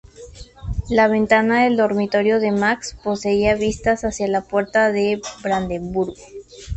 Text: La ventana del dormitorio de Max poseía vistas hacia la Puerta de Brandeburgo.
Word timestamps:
La 0.89 1.07
ventana 1.07 1.63
del 1.63 1.77
dormitorio 1.77 2.39
de 2.39 2.49
Max 2.51 2.97
poseía 3.03 3.53
vistas 3.53 4.03
hacia 4.03 4.27
la 4.27 4.41
Puerta 4.41 4.91
de 4.91 5.21
Brandeburgo. 5.43 6.15